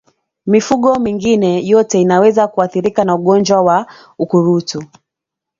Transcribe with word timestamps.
Mifugo 0.45 0.95
mingine 0.99 1.67
yote 1.67 2.01
inaweza 2.01 2.47
kuathirika 2.47 3.03
na 3.03 3.15
ugonjwa 3.15 3.61
wa 3.61 3.87
ukurutu 4.19 4.83